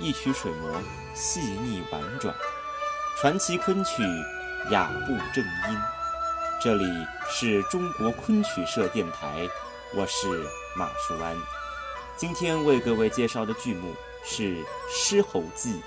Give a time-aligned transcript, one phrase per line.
[0.00, 0.82] 一曲水磨
[1.14, 2.34] 细腻婉转，
[3.20, 4.02] 传奇昆曲
[4.70, 5.78] 雅步正音。
[6.62, 6.84] 这里
[7.28, 9.48] 是中国昆曲社电台，
[9.94, 10.26] 我是
[10.76, 11.36] 马树安。
[12.16, 14.42] 今天为各位介绍的剧目是
[14.90, 15.74] 《狮吼记·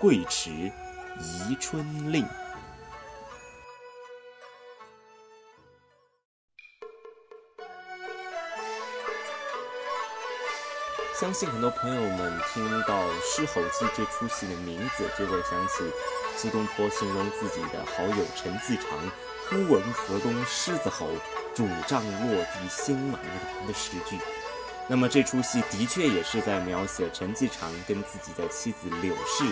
[0.00, 2.24] 贵池宜春令》。
[11.20, 15.84] 相信很多朋友们听到《狮吼记》这出戏的名字，就会想起
[16.36, 18.84] 苏东坡形容自己的好友陈继常
[19.48, 21.06] “忽闻河东狮子吼，
[21.54, 24.18] 拄杖落地心茫然”的诗句。
[24.88, 29.44] 那么这出戏的确也是在描写陈继常跟自己的妻子柳氏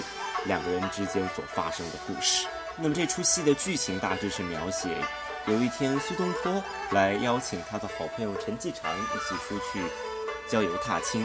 [0.46, 2.48] 两个人之间所发生的故事。
[2.76, 4.88] 那么这出戏的剧情大致是描写，
[5.46, 9.80] 有一天苏东坡来邀请他的好朋友陈继常一起出去
[10.48, 11.24] 郊游踏青。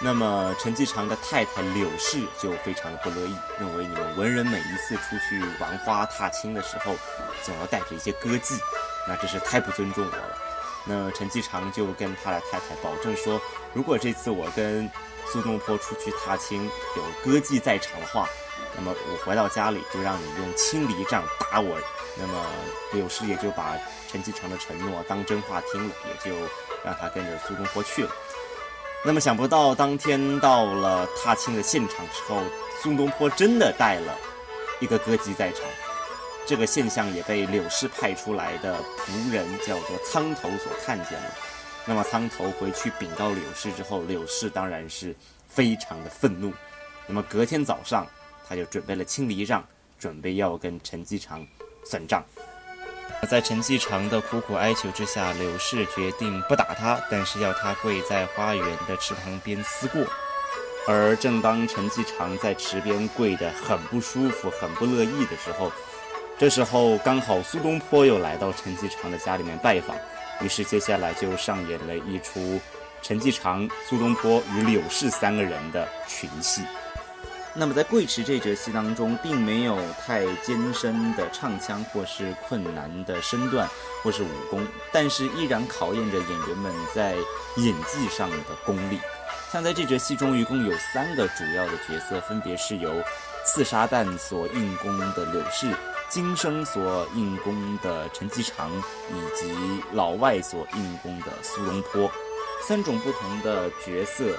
[0.00, 6.94] 那么陈继常的太太柳氏就非常的不乐意，认为你们文人每一次出去玩花踏青的时候，
[7.42, 8.58] 总要带着一些歌妓，
[9.08, 10.38] 那真是太不尊重我了。
[10.84, 13.40] 那陈继常就跟他的太太保证说，
[13.72, 14.88] 如果这次我跟
[15.26, 18.28] 苏东坡出去踏青有歌妓在场的话，
[18.76, 21.78] 那么我回到家里就让你用青篱杖打我。
[22.18, 22.46] 那么
[22.92, 23.76] 柳氏也就把
[24.08, 26.36] 陈继常的承诺当真话听了，也就
[26.84, 28.10] 让他跟着苏东坡去了。
[29.06, 32.42] 那么想不到，当天到了踏青的现场之后，
[32.82, 34.12] 苏东坡真的带了
[34.80, 35.62] 一个歌姬在场。
[36.44, 41.30] 这个现象也被柳氏派出来的仆人叫做苍头所看见了。
[41.84, 45.14] 那么苍头回去禀告柳氏之后，柳氏当然是
[45.46, 46.52] 非常的愤怒。
[47.06, 48.04] 那么隔天早上，
[48.48, 49.64] 他就准备了青篱杖，
[50.00, 51.46] 准备要跟陈继常
[51.84, 52.24] 算账。
[53.26, 60.02] 在陈继常的苦苦哀求之下，柳氏决定不打他，但是要他跪在花园的池塘边思过。
[60.88, 65.72] 而正当陈继常在池边跪得很不舒服、很不乐意的时候，
[66.38, 69.96] 这时候刚好苏东坡又来到陈继常的家里面拜访，
[70.40, 72.60] 于是接下来就上演了一出
[73.02, 76.62] 陈继常、苏东坡与柳氏三个人的群戏。
[77.58, 83.66] 那么在贵池这折戏当中，并没有太艰深的唱腔，或是困难的身段，
[84.02, 87.14] 或是武功，但是依然考验着演员们在
[87.56, 89.00] 演技上的功力。
[89.50, 92.92] 像在这折戏中，一共有三个主要的角色，分别是由
[93.46, 95.74] 刺杀旦所应功的柳氏、
[96.10, 98.70] 金生所应功的陈继常，
[99.10, 102.10] 以及老外所应功的苏东坡，
[102.68, 104.38] 三种不同的角色。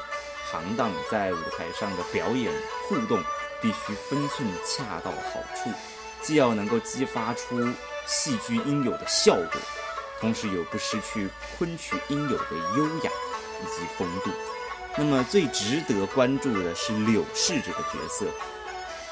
[0.52, 2.52] 行当在舞台上的表演
[2.88, 3.22] 互动
[3.62, 5.70] 必须分寸恰到好处，
[6.22, 7.62] 既要能够激发出
[8.06, 9.62] 戏剧应有的效果，
[10.20, 12.46] 同时又不失去昆曲应有的
[12.78, 13.12] 优雅
[13.62, 14.32] 以及风度。
[14.96, 18.26] 那么最值得关注的是柳氏这个角色，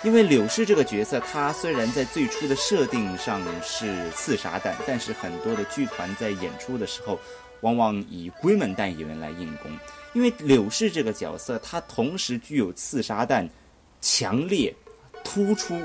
[0.04, 7.20] 因为柳氏这个角色，他虽然在最初的设定上是刺杀旦，但是很多的剧团在演出的时候，
[7.62, 9.72] 往往以闺门旦演员来应攻。
[10.14, 13.48] 因为柳氏这个角色，他同时具有刺杀旦
[14.02, 14.74] 强烈、
[15.24, 15.80] 突出、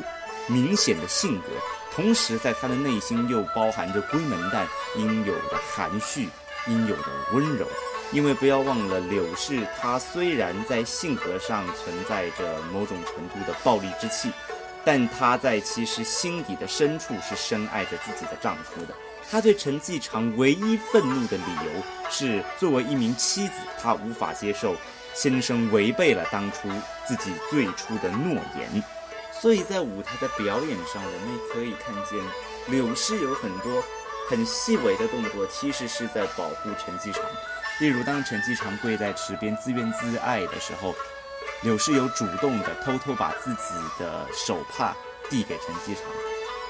[0.47, 1.49] 明显的性格，
[1.93, 4.65] 同时在他的内心又包含着闺门旦
[4.97, 6.29] 应有的含蓄、
[6.69, 7.67] 应有的温柔。
[8.13, 14.31] 因为不要忘了，柳氏他虽然在性格上存在着某种程度的暴力之气，
[14.85, 18.95] 但她在其实心底的深处是深爱着自己的丈夫的。
[19.31, 24.75] 她对陈继常唯一愤怒的理由是，作为一名妻子，她无法接受
[25.15, 26.69] 先生违背了当初
[27.07, 28.83] 自己最初的诺言。
[29.33, 32.19] 所以在舞台的表演上，我们也可以看见
[32.67, 33.83] 柳氏有很多
[34.29, 37.23] 很细微的动作，其实是在保护陈继常。
[37.79, 40.95] 例如，当陈继常跪在池边自怨自艾的时候，
[41.63, 44.97] 柳氏有主动的偷偷把自己的手帕
[45.29, 46.05] 递给陈继常。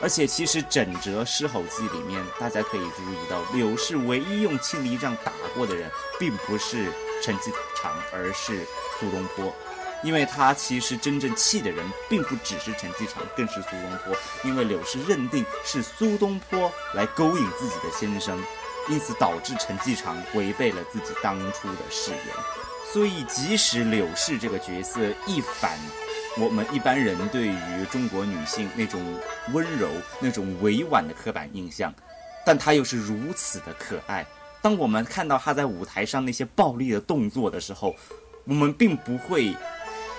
[0.03, 6.91] 而且，其实整折《狮吼记》里面，大家可以注意到，柳氏唯一用青篱杖打过的人，并不是
[7.23, 8.67] 陈继常，而是
[8.99, 9.55] 苏东坡。
[10.03, 14.17] 因为他其实真正气的人，并不只是陈继常，更是苏东坡。
[14.43, 18.43] 因为柳氏认定是苏东坡来勾引自己的先生，
[18.91, 22.21] 因此导致陈继常违背了自己当初的誓言。
[22.93, 25.79] 所以，即使柳氏这个角色一反。
[26.39, 29.01] 我们一般人对于中国女性那种
[29.53, 29.89] 温柔、
[30.21, 31.93] 那种委婉的刻板印象，
[32.47, 34.25] 但她又是如此的可爱。
[34.63, 37.97] 当我们看到她在舞台上那些暴力的动作的时候，
[38.45, 39.53] 我们并不会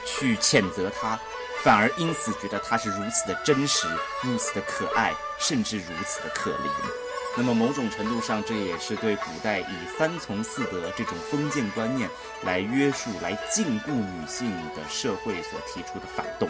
[0.06, 1.17] 去谴责她，
[1.63, 3.88] 反而因此觉得她是如此的真实、
[4.21, 7.10] 如此的可爱，甚至如此的可怜。
[7.37, 9.65] 那么某种程度上，这也是对古代以
[9.97, 12.09] 三从四德这种封建观念
[12.43, 16.49] 来约束、来禁锢女性的社会所提出的反动。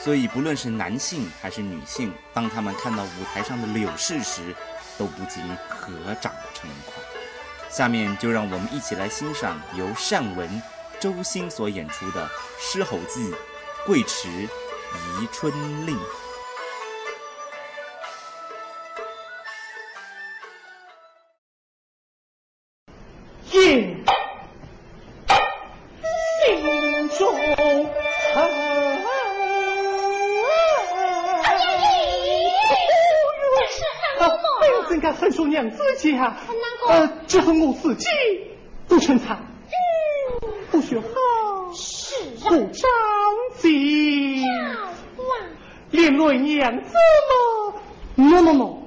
[0.00, 4.54] 所以，不论是男性还是女性，当他们看到舞台上的柳氏时，
[4.96, 6.94] 都不禁合掌称快。
[7.68, 10.62] 下面就让我们一起来欣赏由单文、
[11.00, 12.26] 周兴所演出的
[12.60, 13.30] 《狮吼记·
[13.84, 15.52] 贵池宜春
[15.84, 15.96] 令》。
[35.48, 36.36] 娘子家，
[36.88, 38.06] 呃，只恨我自己
[38.88, 39.38] 不成才，
[40.70, 41.06] 不学好，
[42.48, 42.90] 不长
[43.58, 44.42] 进，
[45.90, 47.74] 连累娘子吗
[48.16, 48.78] ？no no no，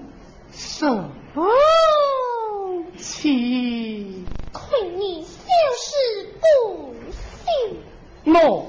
[0.51, 1.11] 生
[2.97, 4.61] 气，亏
[4.95, 5.27] 你就
[5.75, 7.81] 是不信
[8.23, 8.65] ，no。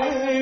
[0.00, 0.39] away.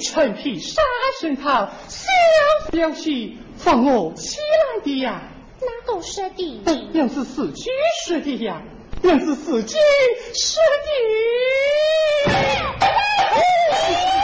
[0.00, 0.82] 陈皮沙
[1.20, 2.08] 参汤，小
[2.72, 5.22] 小气放我起来的呀？
[5.60, 6.62] 哪个说的？
[6.92, 7.70] 娘子自己
[8.06, 8.62] 说的呀，
[9.02, 9.76] 娘子自己
[10.34, 10.62] 说
[12.26, 12.30] 的。